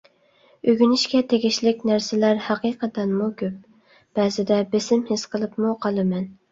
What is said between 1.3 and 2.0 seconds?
تېگىشلىك